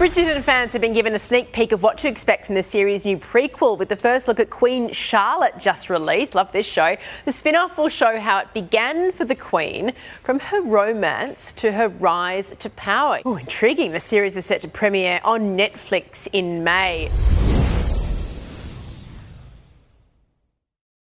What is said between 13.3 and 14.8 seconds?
intriguing. The series is set to